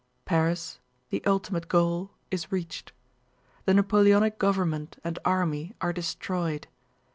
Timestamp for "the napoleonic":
3.65-4.39